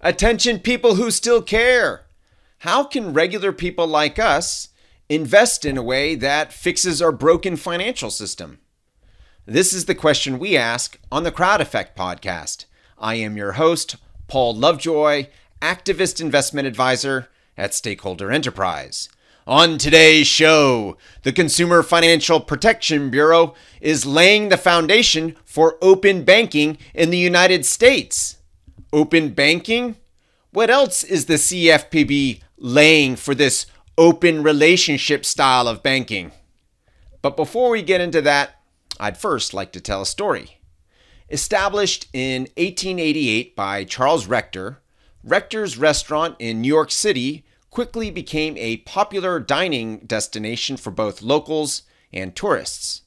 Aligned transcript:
Attention, 0.00 0.58
people 0.58 0.96
who 0.96 1.10
still 1.10 1.42
care. 1.42 2.06
How 2.58 2.84
can 2.84 3.12
regular 3.12 3.52
people 3.52 3.86
like 3.86 4.18
us 4.18 4.68
invest 5.08 5.64
in 5.64 5.76
a 5.76 5.82
way 5.82 6.14
that 6.14 6.52
fixes 6.52 7.02
our 7.02 7.12
broken 7.12 7.56
financial 7.56 8.10
system? 8.10 8.58
This 9.46 9.72
is 9.72 9.84
the 9.84 9.94
question 9.94 10.38
we 10.38 10.56
ask 10.56 10.98
on 11.12 11.24
the 11.24 11.32
Crowd 11.32 11.60
Effect 11.60 11.96
podcast. 11.96 12.64
I 12.98 13.16
am 13.16 13.36
your 13.36 13.52
host, 13.52 13.96
Paul 14.28 14.54
Lovejoy, 14.54 15.26
activist 15.60 16.20
investment 16.20 16.66
advisor 16.66 17.28
at 17.56 17.74
Stakeholder 17.74 18.30
Enterprise. 18.30 19.08
On 19.46 19.76
today's 19.76 20.26
show, 20.26 20.96
the 21.22 21.32
Consumer 21.32 21.82
Financial 21.82 22.40
Protection 22.40 23.10
Bureau 23.10 23.54
is 23.82 24.06
laying 24.06 24.48
the 24.48 24.56
foundation 24.56 25.36
for 25.44 25.76
open 25.82 26.24
banking 26.24 26.78
in 26.94 27.10
the 27.10 27.18
United 27.18 27.66
States. 27.66 28.33
Open 28.94 29.30
banking? 29.30 29.96
What 30.52 30.70
else 30.70 31.02
is 31.02 31.26
the 31.26 31.34
CFPB 31.34 32.42
laying 32.56 33.16
for 33.16 33.34
this 33.34 33.66
open 33.98 34.44
relationship 34.44 35.24
style 35.24 35.66
of 35.66 35.82
banking? 35.82 36.30
But 37.20 37.36
before 37.36 37.70
we 37.70 37.82
get 37.82 38.00
into 38.00 38.22
that, 38.22 38.60
I'd 39.00 39.18
first 39.18 39.52
like 39.52 39.72
to 39.72 39.80
tell 39.80 40.00
a 40.00 40.06
story. 40.06 40.60
Established 41.28 42.06
in 42.12 42.42
1888 42.56 43.56
by 43.56 43.82
Charles 43.82 44.28
Rector, 44.28 44.80
Rector's 45.24 45.76
Restaurant 45.76 46.36
in 46.38 46.60
New 46.60 46.68
York 46.68 46.92
City 46.92 47.44
quickly 47.70 48.12
became 48.12 48.56
a 48.56 48.76
popular 48.76 49.40
dining 49.40 49.98
destination 50.06 50.76
for 50.76 50.92
both 50.92 51.20
locals 51.20 51.82
and 52.12 52.36
tourists. 52.36 53.02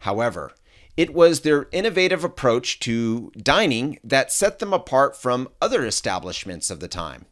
However, 0.00 0.50
it 0.98 1.14
was 1.14 1.40
their 1.40 1.68
innovative 1.70 2.24
approach 2.24 2.80
to 2.80 3.30
dining 3.36 4.00
that 4.02 4.32
set 4.32 4.58
them 4.58 4.72
apart 4.72 5.16
from 5.16 5.48
other 5.62 5.86
establishments 5.86 6.70
of 6.70 6.80
the 6.80 6.88
time. 6.88 7.24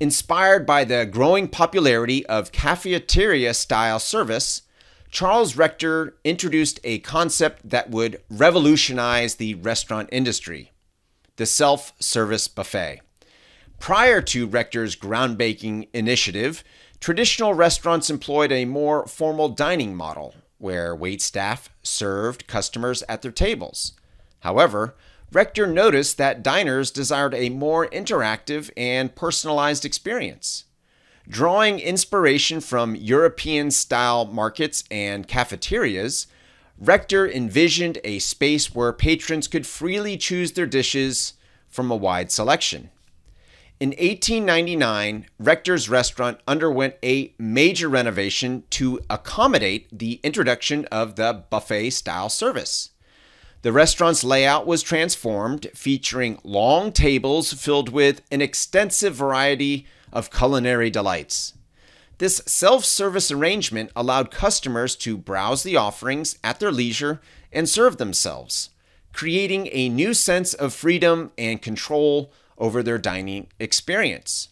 Inspired 0.00 0.66
by 0.66 0.82
the 0.82 1.06
growing 1.06 1.46
popularity 1.46 2.26
of 2.26 2.50
cafeteria 2.50 3.54
style 3.54 4.00
service, 4.00 4.62
Charles 5.08 5.56
Rector 5.56 6.16
introduced 6.24 6.80
a 6.82 6.98
concept 6.98 7.68
that 7.68 7.90
would 7.90 8.20
revolutionize 8.28 9.36
the 9.36 9.54
restaurant 9.54 10.08
industry 10.10 10.72
the 11.36 11.46
self 11.46 11.92
service 12.00 12.48
buffet. 12.48 13.02
Prior 13.78 14.20
to 14.20 14.48
Rector's 14.48 14.96
groundbreaking 14.96 15.86
initiative, 15.94 16.64
traditional 16.98 17.54
restaurants 17.54 18.10
employed 18.10 18.50
a 18.50 18.64
more 18.64 19.06
formal 19.06 19.48
dining 19.48 19.94
model 19.94 20.34
where 20.60 20.94
wait 20.94 21.22
staff 21.22 21.70
served 21.82 22.46
customers 22.46 23.02
at 23.08 23.22
their 23.22 23.32
tables. 23.32 23.92
However, 24.40 24.94
Rector 25.32 25.66
noticed 25.66 26.18
that 26.18 26.42
diners 26.42 26.90
desired 26.90 27.34
a 27.34 27.50
more 27.50 27.86
interactive 27.88 28.70
and 28.76 29.14
personalized 29.14 29.84
experience. 29.84 30.64
Drawing 31.28 31.78
inspiration 31.78 32.60
from 32.60 32.96
European 32.96 33.70
style 33.70 34.26
markets 34.26 34.84
and 34.90 35.28
cafeterias, 35.28 36.26
Rector 36.78 37.30
envisioned 37.30 37.98
a 38.02 38.18
space 38.18 38.74
where 38.74 38.92
patrons 38.92 39.46
could 39.46 39.66
freely 39.66 40.16
choose 40.16 40.52
their 40.52 40.66
dishes 40.66 41.34
from 41.68 41.90
a 41.90 41.96
wide 41.96 42.32
selection. 42.32 42.90
In 43.80 43.92
1899, 43.92 45.24
Rector's 45.38 45.88
restaurant 45.88 46.38
underwent 46.46 46.96
a 47.02 47.32
major 47.38 47.88
renovation 47.88 48.64
to 48.68 49.00
accommodate 49.08 49.88
the 49.90 50.20
introduction 50.22 50.84
of 50.92 51.16
the 51.16 51.44
buffet 51.48 51.88
style 51.88 52.28
service. 52.28 52.90
The 53.62 53.72
restaurant's 53.72 54.22
layout 54.22 54.66
was 54.66 54.82
transformed, 54.82 55.68
featuring 55.74 56.38
long 56.44 56.92
tables 56.92 57.54
filled 57.54 57.88
with 57.88 58.20
an 58.30 58.42
extensive 58.42 59.14
variety 59.14 59.86
of 60.12 60.30
culinary 60.30 60.90
delights. 60.90 61.54
This 62.18 62.42
self 62.44 62.84
service 62.84 63.30
arrangement 63.30 63.92
allowed 63.96 64.30
customers 64.30 64.94
to 64.96 65.16
browse 65.16 65.62
the 65.62 65.78
offerings 65.78 66.38
at 66.44 66.60
their 66.60 66.70
leisure 66.70 67.22
and 67.50 67.66
serve 67.66 67.96
themselves, 67.96 68.68
creating 69.14 69.70
a 69.72 69.88
new 69.88 70.12
sense 70.12 70.52
of 70.52 70.74
freedom 70.74 71.32
and 71.38 71.62
control 71.62 72.30
over 72.60 72.82
their 72.82 72.98
dining 72.98 73.48
experience. 73.58 74.50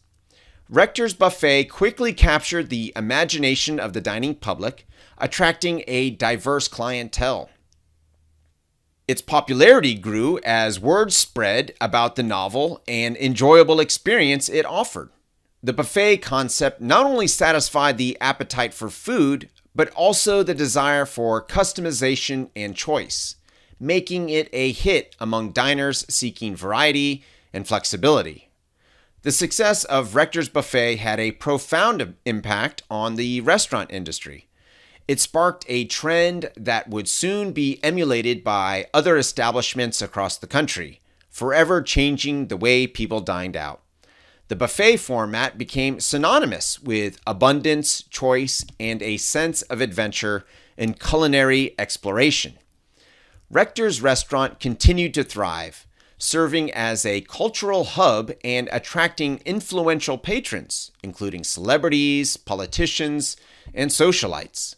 Rector's 0.68 1.14
Buffet 1.14 1.64
quickly 1.64 2.12
captured 2.12 2.68
the 2.68 2.92
imagination 2.96 3.78
of 3.78 3.92
the 3.92 4.00
dining 4.00 4.34
public, 4.34 4.86
attracting 5.18 5.84
a 5.86 6.10
diverse 6.10 6.68
clientele. 6.68 7.48
Its 9.06 9.22
popularity 9.22 9.94
grew 9.94 10.38
as 10.44 10.78
word 10.78 11.12
spread 11.12 11.72
about 11.80 12.16
the 12.16 12.22
novel 12.22 12.82
and 12.86 13.16
enjoyable 13.16 13.80
experience 13.80 14.50
it 14.50 14.66
offered. 14.66 15.08
The 15.62 15.72
buffet 15.72 16.18
concept 16.18 16.82
not 16.82 17.06
only 17.06 17.26
satisfied 17.26 17.96
the 17.96 18.18
appetite 18.20 18.74
for 18.74 18.90
food, 18.90 19.48
but 19.74 19.90
also 19.94 20.42
the 20.42 20.54
desire 20.54 21.06
for 21.06 21.42
customization 21.42 22.50
and 22.54 22.76
choice, 22.76 23.36
making 23.80 24.28
it 24.28 24.50
a 24.52 24.72
hit 24.72 25.16
among 25.18 25.52
diners 25.52 26.04
seeking 26.10 26.54
variety 26.54 27.24
and 27.52 27.66
flexibility. 27.66 28.50
The 29.22 29.32
success 29.32 29.84
of 29.84 30.14
Rector's 30.14 30.48
Buffet 30.48 30.96
had 30.96 31.18
a 31.18 31.32
profound 31.32 32.14
impact 32.24 32.82
on 32.88 33.16
the 33.16 33.40
restaurant 33.40 33.90
industry. 33.90 34.46
It 35.08 35.18
sparked 35.18 35.64
a 35.68 35.86
trend 35.86 36.50
that 36.56 36.88
would 36.88 37.08
soon 37.08 37.52
be 37.52 37.82
emulated 37.82 38.44
by 38.44 38.86
other 38.94 39.16
establishments 39.16 40.00
across 40.00 40.36
the 40.36 40.46
country, 40.46 41.00
forever 41.28 41.82
changing 41.82 42.46
the 42.46 42.56
way 42.56 42.86
people 42.86 43.20
dined 43.20 43.56
out. 43.56 43.82
The 44.48 44.56
buffet 44.56 44.98
format 44.98 45.58
became 45.58 45.98
synonymous 45.98 46.80
with 46.80 47.18
abundance, 47.26 48.02
choice, 48.02 48.64
and 48.78 49.02
a 49.02 49.16
sense 49.16 49.62
of 49.62 49.80
adventure 49.80 50.46
and 50.76 50.98
culinary 50.98 51.74
exploration. 51.78 52.58
Rector's 53.50 54.00
restaurant 54.00 54.60
continued 54.60 55.12
to 55.14 55.24
thrive, 55.24 55.86
serving 56.18 56.72
as 56.72 57.06
a 57.06 57.20
cultural 57.22 57.84
hub 57.84 58.32
and 58.44 58.68
attracting 58.72 59.40
influential 59.46 60.18
patrons, 60.18 60.90
including 61.02 61.44
celebrities, 61.44 62.36
politicians, 62.36 63.36
and 63.72 63.90
socialites. 63.90 64.74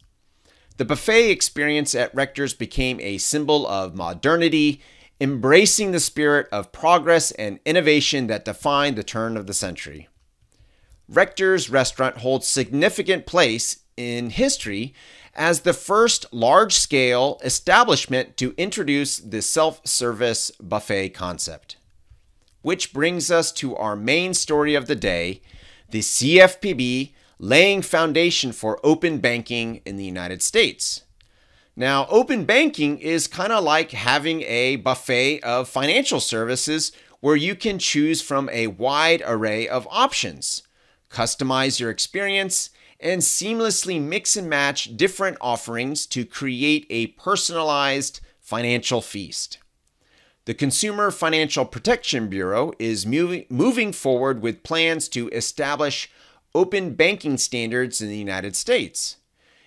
The 0.77 0.85
buffet 0.85 1.31
experience 1.31 1.95
at 1.95 2.15
Rector's 2.15 2.55
became 2.55 3.01
a 3.01 3.19
symbol 3.19 3.67
of 3.67 3.95
modernity, 3.95 4.81
embracing 5.21 5.93
the 5.93 6.01
spirit 6.01 6.47
of 6.53 6.73
progress 6.73 7.33
and 7.33 7.59
innovation 7.65 8.29
that 8.29 8.45
defined 8.45 8.97
the 8.97 9.03
turn 9.03 9.37
of 9.37 9.47
the 9.47 9.55
century. 9.55 10.09
Rector's 11.09 11.69
restaurant 11.69 12.19
holds 12.19 12.47
significant 12.47 13.27
place 13.27 13.81
in 13.97 14.31
history 14.31 14.95
as 15.35 15.61
the 15.61 15.73
first 15.73 16.27
large 16.33 16.75
scale 16.75 17.41
establishment 17.45 18.37
to 18.37 18.55
introduce 18.57 19.19
the 19.19 19.43
self 19.43 19.87
service 19.87 20.51
buffet 20.61 21.11
concept. 21.11 21.77
Which 22.63 22.93
brings 22.93 23.31
us 23.31 23.53
to 23.53 23.75
our 23.77 23.97
main 23.97 24.35
story 24.35 24.75
of 24.75 24.87
the 24.87 24.97
day 24.97 25.41
the 25.91 26.01
CFPB 26.01 27.13
laying 27.39 27.83
foundation 27.83 28.53
for 28.53 28.79
open 28.85 29.19
banking 29.19 29.81
in 29.85 29.97
the 29.97 30.05
United 30.05 30.43
States. 30.43 31.03
Now, 31.75 32.07
open 32.11 32.45
banking 32.45 32.99
is 32.99 33.27
kind 33.27 33.53
of 33.53 33.65
like 33.65 33.93
having 33.93 34.43
a 34.43 34.77
buffet 34.77 35.41
of 35.41 35.69
financial 35.69 36.21
services 36.21 36.93
where 37.21 37.37
you 37.37 37.55
can 37.55 37.79
choose 37.79 38.21
from 38.21 38.49
a 38.51 38.67
wide 38.67 39.23
array 39.25 39.67
of 39.67 39.89
options, 39.91 40.63
customize 41.11 41.81
your 41.81 41.91
experience, 41.91 42.71
and 43.03 43.23
seamlessly 43.23 44.01
mix 44.01 44.37
and 44.37 44.49
match 44.49 44.97
different 44.97 45.37
offerings 45.41 46.07
to 46.07 46.25
create 46.25 46.87
a 46.91 47.09
personalized 47.09 48.21
financial 48.41 49.01
feast. 49.01 49.59
The 50.45 50.55
Consumer 50.55 51.11
Financial 51.11 51.65
Protection 51.65 52.29
Bureau 52.29 52.73
is 52.79 53.07
moving, 53.07 53.47
moving 53.49 53.93
forward 53.93 54.43
with 54.43 54.63
plans 54.63 55.09
to 55.11 55.29
establish 55.29 56.11
open 56.55 56.95
banking 56.95 57.39
standards 57.39 58.01
in 58.01 58.09
the 58.09 58.17
United 58.17 58.57
States. 58.57 59.17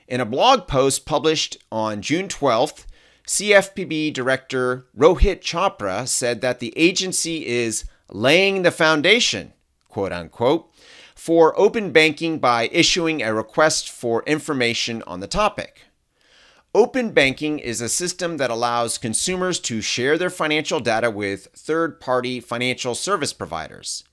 In 0.07 0.19
a 0.19 0.25
blog 0.25 0.67
post 0.67 1.05
published 1.05 1.57
on 1.71 2.01
June 2.01 2.27
12th, 2.27 2.85
CFPB 3.27 4.13
Director 4.13 4.85
Rohit 4.97 5.39
Chopra 5.39 6.07
said 6.07 6.41
that 6.41 6.59
the 6.59 6.73
agency 6.77 7.45
is 7.45 7.85
laying 8.09 8.63
the 8.63 8.71
foundation, 8.71 9.53
quote 9.87 10.11
unquote, 10.11 10.69
for 11.15 11.57
open 11.59 11.91
banking 11.91 12.39
by 12.39 12.69
issuing 12.71 13.21
a 13.21 13.33
request 13.33 13.89
for 13.89 14.23
information 14.23 15.03
on 15.07 15.19
the 15.19 15.27
topic. 15.27 15.81
Open 16.75 17.11
banking 17.11 17.59
is 17.59 17.81
a 17.81 17.89
system 17.89 18.37
that 18.37 18.49
allows 18.49 18.97
consumers 18.97 19.59
to 19.59 19.79
share 19.79 20.17
their 20.17 20.31
financial 20.31 20.79
data 20.79 21.11
with 21.11 21.49
third 21.55 21.99
party 21.99 22.39
financial 22.39 22.95
service 22.95 23.31
providers. 23.31 24.03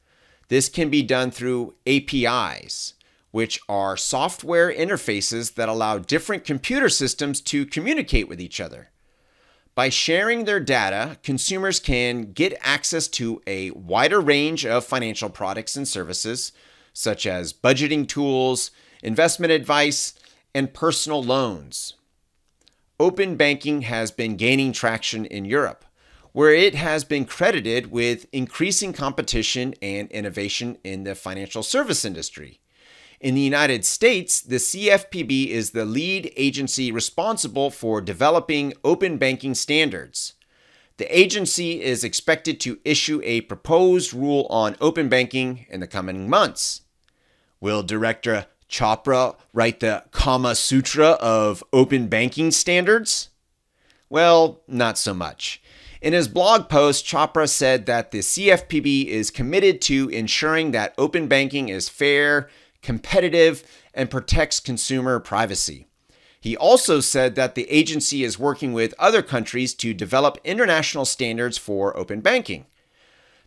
This 0.48 0.68
can 0.68 0.90
be 0.90 1.02
done 1.02 1.30
through 1.30 1.74
APIs, 1.86 2.94
which 3.30 3.60
are 3.68 3.96
software 3.96 4.70
interfaces 4.70 5.54
that 5.54 5.68
allow 5.68 5.98
different 5.98 6.44
computer 6.44 6.88
systems 6.88 7.40
to 7.42 7.64
communicate 7.64 8.28
with 8.28 8.40
each 8.40 8.60
other. 8.60 8.90
By 9.74 9.88
sharing 9.88 10.44
their 10.44 10.60
data, 10.60 11.16
consumers 11.22 11.80
can 11.80 12.32
get 12.32 12.58
access 12.60 13.08
to 13.08 13.40
a 13.46 13.70
wider 13.70 14.20
range 14.20 14.66
of 14.66 14.84
financial 14.84 15.30
products 15.30 15.76
and 15.76 15.88
services, 15.88 16.52
such 16.92 17.26
as 17.26 17.52
budgeting 17.52 18.06
tools, 18.06 18.70
investment 19.02 19.52
advice, 19.52 20.14
and 20.54 20.74
personal 20.74 21.22
loans. 21.22 21.94
Open 22.98 23.36
banking 23.36 23.82
has 23.82 24.10
been 24.10 24.36
gaining 24.36 24.72
traction 24.72 25.24
in 25.24 25.44
Europe, 25.44 25.84
where 26.32 26.52
it 26.52 26.74
has 26.74 27.02
been 27.04 27.24
credited 27.24 27.90
with 27.90 28.26
increasing 28.32 28.92
competition 28.92 29.74
and 29.80 30.10
innovation 30.10 30.76
in 30.84 31.04
the 31.04 31.14
financial 31.14 31.62
service 31.62 32.04
industry. 32.04 32.60
In 33.20 33.34
the 33.34 33.40
United 33.40 33.84
States, 33.84 34.40
the 34.40 34.56
CFPB 34.56 35.48
is 35.48 35.70
the 35.70 35.84
lead 35.84 36.32
agency 36.36 36.90
responsible 36.90 37.70
for 37.70 38.00
developing 38.00 38.72
open 38.82 39.18
banking 39.18 39.54
standards. 39.54 40.34
The 41.00 41.18
agency 41.18 41.80
is 41.80 42.04
expected 42.04 42.60
to 42.60 42.78
issue 42.84 43.22
a 43.24 43.40
proposed 43.40 44.12
rule 44.12 44.46
on 44.50 44.76
open 44.82 45.08
banking 45.08 45.64
in 45.70 45.80
the 45.80 45.86
coming 45.86 46.28
months. 46.28 46.82
Will 47.58 47.82
Director 47.82 48.44
Chopra 48.68 49.36
write 49.54 49.80
the 49.80 50.04
Kama 50.10 50.54
Sutra 50.54 51.12
of 51.12 51.64
open 51.72 52.08
banking 52.08 52.50
standards? 52.50 53.30
Well, 54.10 54.60
not 54.68 54.98
so 54.98 55.14
much. 55.14 55.62
In 56.02 56.12
his 56.12 56.28
blog 56.28 56.68
post, 56.68 57.06
Chopra 57.06 57.48
said 57.48 57.86
that 57.86 58.10
the 58.10 58.18
CFPB 58.18 59.06
is 59.06 59.30
committed 59.30 59.80
to 59.80 60.10
ensuring 60.10 60.72
that 60.72 60.92
open 60.98 61.28
banking 61.28 61.70
is 61.70 61.88
fair, 61.88 62.50
competitive, 62.82 63.64
and 63.94 64.10
protects 64.10 64.60
consumer 64.60 65.18
privacy. 65.18 65.86
He 66.40 66.56
also 66.56 67.00
said 67.00 67.34
that 67.34 67.54
the 67.54 67.70
agency 67.70 68.24
is 68.24 68.38
working 68.38 68.72
with 68.72 68.94
other 68.98 69.22
countries 69.22 69.74
to 69.74 69.92
develop 69.92 70.38
international 70.42 71.04
standards 71.04 71.58
for 71.58 71.94
open 71.96 72.20
banking. 72.22 72.64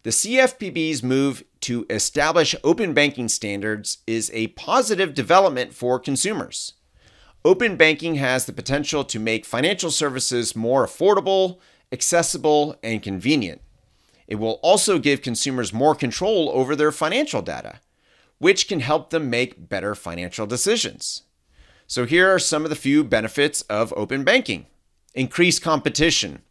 The 0.04 0.12
CFPB's 0.12 1.02
move 1.02 1.44
to 1.62 1.88
establish 1.90 2.56
open 2.64 2.94
banking 2.94 3.30
standards 3.30 4.00
is 4.06 4.30
a 4.34 4.48
positive 4.48 5.14
development 5.14 5.74
for 5.74 5.98
consumers. 5.98 6.74
Open 7.44 7.78
banking 7.78 8.16
has 8.16 8.46
the 8.46 8.54
potential 8.54 9.04
to 9.06 9.20
make 9.20 9.46
financial 9.46 9.90
services 9.90 10.56
more 10.56 10.86
affordable, 10.86 11.60
accessible, 11.92 12.76
and 12.84 13.02
convenient. 13.02 13.62
It 14.28 14.36
will 14.36 14.60
also 14.62 15.00
give 15.00 15.22
consumers 15.22 15.74
more 15.74 15.96
control 15.96 16.50
over 16.54 16.76
their 16.76 16.92
financial 16.92 17.42
data, 17.42 17.80
which 18.38 18.68
can 18.68 18.82
help 18.82 19.10
them 19.10 19.30
make 19.30 19.68
better 19.68 19.96
financial 19.96 20.46
decisions. 20.46 21.24
So, 21.88 22.06
here 22.06 22.34
are 22.34 22.40
some 22.40 22.64
of 22.64 22.70
the 22.70 22.76
few 22.76 23.04
benefits 23.04 23.62
of 23.64 23.94
open 23.96 24.24
banking 24.24 24.68
increased 25.14 25.62
competition. 25.62 26.42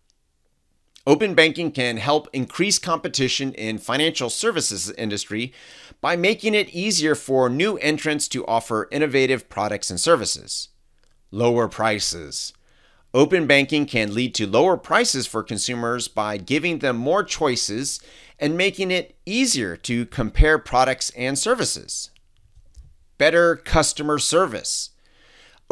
Open 1.04 1.34
banking 1.34 1.72
can 1.72 1.96
help 1.96 2.28
increase 2.32 2.78
competition 2.78 3.52
in 3.54 3.78
financial 3.78 4.30
services 4.30 4.90
industry 4.92 5.52
by 6.00 6.14
making 6.14 6.54
it 6.54 6.68
easier 6.70 7.16
for 7.16 7.48
new 7.48 7.76
entrants 7.78 8.28
to 8.28 8.46
offer 8.46 8.88
innovative 8.92 9.48
products 9.48 9.90
and 9.90 9.98
services. 9.98 10.68
Lower 11.32 11.66
prices. 11.66 12.52
Open 13.12 13.46
banking 13.46 13.84
can 13.84 14.14
lead 14.14 14.34
to 14.36 14.46
lower 14.46 14.76
prices 14.76 15.26
for 15.26 15.42
consumers 15.42 16.06
by 16.06 16.36
giving 16.36 16.78
them 16.78 16.96
more 16.96 17.24
choices 17.24 18.00
and 18.38 18.56
making 18.56 18.90
it 18.90 19.16
easier 19.26 19.76
to 19.76 20.06
compare 20.06 20.58
products 20.58 21.10
and 21.10 21.38
services. 21.38 22.10
Better 23.18 23.56
customer 23.56 24.18
service. 24.18 24.90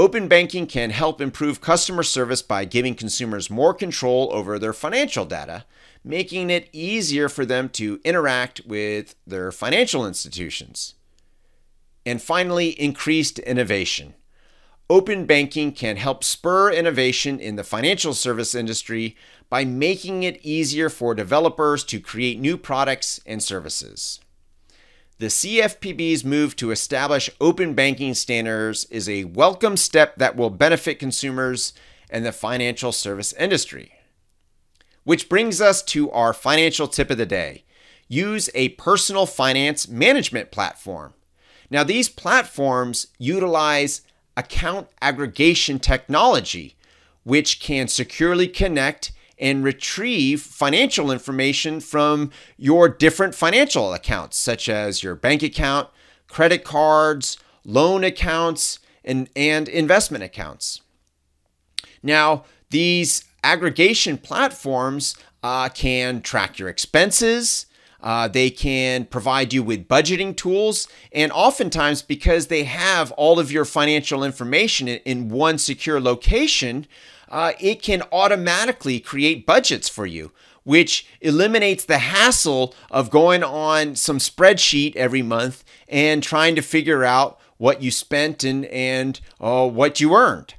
Open 0.01 0.29
banking 0.29 0.67
can 0.67 0.89
help 0.89 1.21
improve 1.21 1.61
customer 1.61 2.03
service 2.03 2.41
by 2.41 2.65
giving 2.65 2.95
consumers 2.95 3.51
more 3.51 3.75
control 3.75 4.31
over 4.33 4.59
their 4.59 4.73
financial 4.73 5.27
data, 5.27 5.67
making 6.03 6.49
it 6.49 6.71
easier 6.73 7.29
for 7.29 7.45
them 7.45 7.69
to 7.69 8.01
interact 8.03 8.63
with 8.65 9.15
their 9.27 9.53
financial 9.53 10.07
institutions. 10.07 10.95
And 12.07 12.23
finally, 12.23 12.71
increased 12.81 13.41
innovation. 13.41 14.15
Open 14.89 15.27
banking 15.27 15.71
can 15.71 15.99
help 15.99 16.25
spur 16.25 16.73
innovation 16.73 17.39
in 17.39 17.57
the 17.57 17.63
financial 17.63 18.15
service 18.15 18.55
industry 18.55 19.19
by 19.51 19.67
making 19.67 20.23
it 20.23 20.41
easier 20.43 20.89
for 20.89 21.15
developers 21.15 21.85
to 21.85 22.01
create 22.01 22.41
new 22.41 22.57
products 22.57 23.21
and 23.27 23.43
services. 23.43 24.19
The 25.21 25.27
CFPB's 25.27 26.25
move 26.25 26.57
to 26.57 26.71
establish 26.71 27.29
open 27.43 27.75
banking 27.75 28.15
standards 28.15 28.87
is 28.87 29.07
a 29.07 29.25
welcome 29.25 29.77
step 29.77 30.17
that 30.17 30.35
will 30.35 30.49
benefit 30.49 30.99
consumers 30.99 31.75
and 32.09 32.25
the 32.25 32.33
financial 32.33 32.91
service 32.91 33.35
industry. 33.35 33.93
Which 35.05 35.29
brings 35.29 35.61
us 35.61 35.83
to 35.83 36.11
our 36.11 36.33
financial 36.33 36.89
tip 36.89 37.11
of 37.11 37.19
the 37.19 37.27
day 37.27 37.65
use 38.09 38.49
a 38.55 38.71
personal 38.71 39.27
finance 39.27 39.87
management 39.87 40.51
platform. 40.51 41.13
Now, 41.69 41.85
these 41.85 42.09
platforms 42.09 43.09
utilize 43.19 44.01
account 44.39 44.89
aggregation 45.03 45.81
technology, 45.81 46.77
which 47.25 47.61
can 47.61 47.89
securely 47.89 48.49
connect 48.49 49.13
and 49.41 49.65
retrieve 49.65 50.43
financial 50.43 51.11
information 51.11 51.81
from 51.81 52.31
your 52.57 52.89
different 52.89 53.35
financial 53.35 53.93
accounts, 53.95 54.37
such 54.37 54.69
as 54.69 55.03
your 55.03 55.15
bank 55.15 55.43
account, 55.43 55.89
credit 56.29 56.63
cards, 56.63 57.39
loan 57.65 58.05
accounts, 58.05 58.79
and, 59.05 59.29
and 59.35 59.69
investment 59.69 60.23
accounts. 60.23 60.83
Now, 62.03 62.45
these 62.69 63.25
aggregation 63.43 64.19
platforms 64.19 65.17
uh, 65.43 65.71
can 65.71 66.21
track 66.21 66.59
your 66.59 66.69
expenses. 66.69 67.67
Uh, 68.03 68.29
they 68.29 68.49
can 68.49 69.05
provide 69.05 69.53
you 69.53 69.63
with 69.63 69.89
budgeting 69.89 70.35
tools. 70.35 70.89
And 71.13 71.31
oftentimes, 71.33 72.03
because 72.03 72.47
they 72.47 72.65
have 72.65 73.13
all 73.13 73.39
of 73.39 73.53
your 73.53 73.65
financial 73.65 74.25
information 74.25 74.89
in, 74.89 74.99
in 75.05 75.29
one 75.29 75.59
secure 75.59 76.01
location, 76.01 76.87
uh, 77.31 77.53
it 77.61 77.83
can 77.83 78.03
automatically 78.13 79.01
create 79.01 79.47
budgets 79.47 79.89
for 79.89 80.07
you, 80.07 80.33
which 80.65 81.07
eliminates 81.21 81.85
the 81.85 81.99
hassle 81.99 82.75
of 82.91 83.11
going 83.11 83.43
on 83.43 83.95
some 83.95 84.19
spreadsheet 84.19 84.97
every 84.97 85.23
month 85.23 85.65
and 85.89 86.23
trying 86.23 86.55
to 86.55 86.63
figure 86.63 87.05
out 87.05 87.39
what 87.57 87.83
you 87.83 87.91
spent 87.91 88.43
and, 88.43 88.65
and 88.67 89.21
uh, 89.41 89.69
what 89.69 90.01
you 90.01 90.15
earned. 90.15 90.55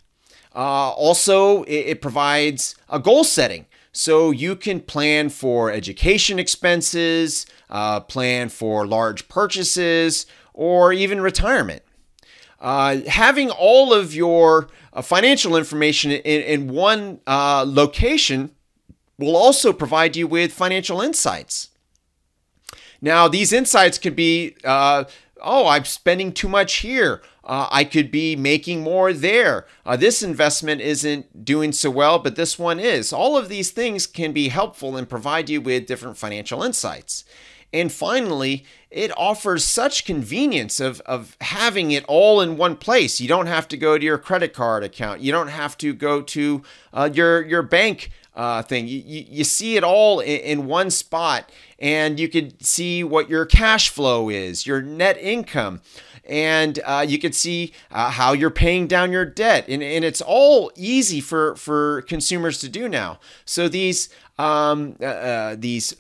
Uh, 0.56 0.90
also, 0.92 1.64
it, 1.64 1.88
it 1.88 2.02
provides 2.02 2.76
a 2.90 3.00
goal 3.00 3.24
setting. 3.24 3.66
So 3.94 4.32
you 4.32 4.56
can 4.56 4.80
plan 4.80 5.30
for 5.30 5.70
education 5.72 6.40
expenses, 6.40 7.46
uh, 7.70 8.00
plan 8.00 8.48
for 8.50 8.88
large 8.88 9.28
purchases, 9.28 10.26
or 10.54 10.94
even 10.94 11.20
retirement. 11.20 11.84
Uh, 12.62 13.02
having 13.08 13.50
all 13.50 13.92
of 13.92 14.16
your 14.16 14.70
uh, 14.94 15.02
financial 15.02 15.58
information 15.58 16.12
in, 16.12 16.42
in 16.42 16.68
one 16.70 17.20
uh, 17.28 17.66
location 17.68 18.52
will 19.18 19.36
also 19.36 19.74
provide 19.74 20.16
you 20.16 20.28
with 20.28 20.54
financial 20.54 21.02
insights. 21.02 21.70
Now, 23.02 23.28
these 23.28 23.52
insights 23.52 23.98
could 23.98 24.16
be 24.16 24.56
uh, 24.64 25.06
oh, 25.42 25.68
I'm 25.68 25.86
spending 25.86 26.32
too 26.32 26.48
much 26.48 26.78
here. 26.78 27.22
Uh, 27.44 27.68
I 27.72 27.84
could 27.84 28.12
be 28.12 28.36
making 28.36 28.82
more 28.82 29.12
there. 29.12 29.66
Uh, 29.86 29.98
this 29.98 30.22
investment 30.22 30.80
isn't 30.82 31.44
doing 31.44 31.72
so 31.72 31.90
well, 31.90 32.20
but 32.20 32.36
this 32.36 32.58
one 32.58 32.80
is. 32.80 33.12
All 33.12 33.36
of 33.36 33.50
these 33.50 33.72
things 33.72 34.06
can 34.06 34.32
be 34.32 34.50
helpful 34.50 34.96
and 34.96 35.10
provide 35.10 35.50
you 35.50 35.60
with 35.60 35.88
different 35.88 36.18
financial 36.18 36.64
insights. 36.64 37.26
And 37.74 37.92
finally, 37.92 38.66
it 38.90 39.12
offers 39.18 39.64
such 39.64 40.04
convenience 40.04 40.80
of, 40.82 41.00
of 41.02 41.38
having 41.40 41.92
it 41.92 42.04
all 42.08 42.42
in 42.42 42.58
one 42.58 42.76
place. 42.76 43.22
You 43.22 43.30
don't 43.30 43.48
have 43.48 43.68
to 43.70 43.78
go 43.78 43.98
to 43.98 44.04
your 44.04 44.18
credit 44.18 44.54
card 44.54 44.84
account. 44.84 45.22
You 45.22 45.32
don't 45.32 45.48
have 45.48 45.78
to 45.78 45.94
go 45.94 46.22
to 46.22 46.64
uh, 46.94 47.10
your, 47.14 47.42
your 47.44 47.62
bank 47.62 48.12
uh, 48.36 48.62
thing. 48.64 48.88
You, 48.88 49.00
you, 49.06 49.26
you, 49.30 49.44
see 49.44 49.78
it 49.78 49.84
all 49.84 50.20
in, 50.20 50.40
in, 50.40 50.66
one 50.66 50.90
spot, 50.90 51.50
and 51.80 52.20
you 52.20 52.30
could 52.30 52.64
see 52.66 53.04
what 53.04 53.30
your 53.30 53.46
cash 53.46 53.90
flow 53.90 54.30
is, 54.30 54.66
your 54.66 54.82
net 54.82 55.18
income, 55.18 55.82
and 56.26 56.80
uh, 56.86 57.06
you 57.08 57.20
could 57.20 57.36
see 57.36 57.74
uh, 57.92 58.10
how 58.12 58.32
you're 58.32 58.50
paying 58.50 58.88
down 58.88 59.12
your 59.12 59.26
debt. 59.26 59.66
And, 59.68 59.84
and 59.84 60.06
it's 60.06 60.22
all 60.22 60.72
easy 60.76 61.20
for, 61.20 61.56
for 61.56 62.04
consumers 62.04 62.60
to 62.60 62.70
do 62.70 62.88
now. 62.88 63.20
So 63.44 63.68
these 63.68 64.10
um, 64.42 64.96
uh, 65.00 65.06
uh, 65.06 65.56
these 65.58 65.96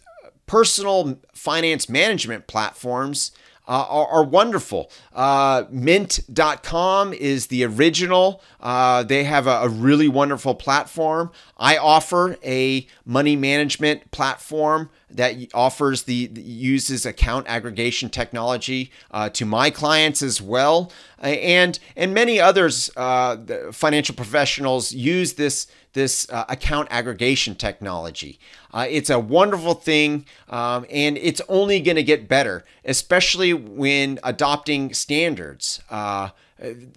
personal 0.51 1.17
finance 1.33 1.87
management 1.87 2.45
platforms 2.45 3.31
uh, 3.69 3.85
are, 3.87 4.07
are, 4.07 4.23
wonderful. 4.23 4.91
Uh, 5.13 5.63
Mint.com 5.69 7.13
is 7.13 7.47
the 7.47 7.63
original. 7.63 8.41
Uh, 8.59 9.01
they 9.01 9.23
have 9.23 9.47
a, 9.47 9.61
a, 9.61 9.69
really 9.69 10.09
wonderful 10.09 10.53
platform. 10.53 11.31
I 11.55 11.77
offer 11.77 12.37
a 12.43 12.85
money 13.05 13.37
management 13.37 14.11
platform 14.11 14.89
that 15.09 15.35
offers 15.53 16.03
the, 16.03 16.29
uses 16.33 17.05
account 17.05 17.47
aggregation 17.47 18.09
technology 18.09 18.91
uh, 19.11 19.29
to 19.29 19.45
my 19.45 19.69
clients 19.69 20.21
as 20.21 20.41
well, 20.41 20.91
and 21.19 21.79
and 21.95 22.13
many 22.13 22.41
others 22.41 22.89
uh, 22.97 23.37
financial 23.71 24.15
professionals 24.15 24.91
use 24.91 25.33
this 25.33 25.67
this 25.93 26.29
uh, 26.29 26.45
account 26.47 26.87
aggregation 26.91 27.55
technology. 27.55 28.39
Uh, 28.73 28.85
it's 28.89 29.09
a 29.09 29.19
wonderful 29.19 29.73
thing, 29.73 30.25
um, 30.49 30.85
and 30.89 31.17
it's 31.17 31.41
only 31.49 31.79
going 31.79 31.95
to 31.95 32.03
get 32.03 32.27
better, 32.27 32.63
especially 32.85 33.53
when 33.53 34.19
adopting 34.23 34.93
standards. 34.93 35.81
Uh, 35.89 36.29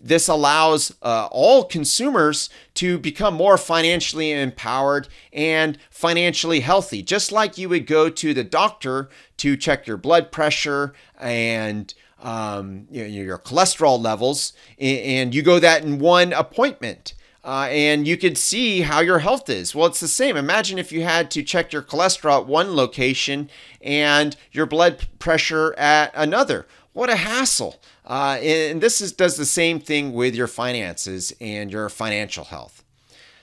this 0.03 0.29
allows 0.29 0.95
uh, 1.03 1.27
all 1.31 1.65
consumers 1.65 2.51
to 2.75 2.99
become 2.99 3.35
more 3.35 3.57
financially 3.57 4.31
empowered 4.31 5.09
and 5.33 5.79
financially 5.91 6.61
healthy, 6.61 7.03
just 7.03 7.33
like 7.33 7.57
you 7.57 7.69
would 7.69 7.87
go 7.87 8.11
to 8.11 8.35
the 8.35 8.45
doctor 8.45 9.09
to 9.39 9.57
check 9.57 9.87
your 9.87 9.97
blood 9.97 10.31
pressure 10.31 10.93
and 11.19 11.95
um, 12.21 12.87
you 12.91 13.03
know, 13.03 13.09
your 13.09 13.39
cholesterol 13.39 14.03
levels, 14.03 14.55
and 14.79 15.35
you 15.35 15.43
go 15.43 15.59
that 15.59 15.85
in 15.85 15.99
one 15.99 16.33
appointment 16.33 17.15
uh, 17.45 17.69
and 17.71 18.09
you 18.09 18.17
could 18.17 18.39
see 18.39 18.81
how 18.81 19.01
your 19.01 19.19
health 19.19 19.51
is. 19.51 19.75
Well, 19.75 19.87
it's 19.87 20.01
the 20.01 20.09
same. 20.09 20.37
Imagine 20.37 20.79
if 20.79 20.91
you 20.91 21.03
had 21.03 21.31
to 21.33 21.43
check 21.43 21.73
your 21.73 21.83
cholesterol 21.83 22.41
at 22.41 22.47
one 22.47 22.75
location 22.75 23.51
and 23.83 24.35
your 24.51 24.65
blood 24.65 25.07
pressure 25.19 25.75
at 25.77 26.11
another. 26.15 26.67
What 26.95 27.11
a 27.11 27.17
hassle. 27.17 27.81
Uh, 28.07 28.39
and 28.41 28.81
this 28.81 29.01
is, 29.01 29.13
does 29.13 29.37
the 29.37 29.45
same 29.45 29.79
thing 29.79 30.15
with 30.15 30.35
your 30.35 30.47
finances 30.47 31.35
and 31.39 31.71
your 31.71 31.91
financial 31.91 32.45
health. 32.45 32.83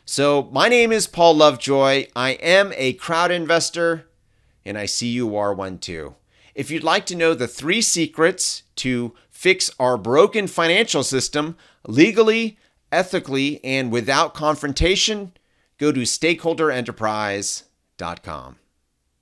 So, 0.04 0.50
my 0.52 0.68
name 0.68 0.92
is 0.92 1.06
Paul 1.06 1.36
Lovejoy. 1.36 2.08
I 2.16 2.32
am 2.32 2.74
a 2.76 2.94
crowd 2.94 3.30
investor, 3.30 4.08
and 4.66 4.78
I 4.78 4.88
see 4.88 5.08
you 5.08 5.36
are 5.38 5.54
one 5.54 5.78
too. 5.78 6.16
If 6.56 6.72
you'd 6.72 6.84
like 6.84 7.06
to 7.06 7.16
know 7.16 7.34
the 7.34 7.48
three 7.48 7.82
secrets 7.82 8.64
to 8.78 9.14
fix 9.30 9.70
our 9.80 9.98
broken 9.98 10.48
financial 10.48 11.04
system 11.04 11.56
legally, 11.88 12.58
ethically, 12.92 13.64
and 13.64 13.92
without 13.92 14.34
confrontation, 14.34 15.34
go 15.78 15.92
to 15.92 16.02
stakeholderenterprise.com. 16.02 18.56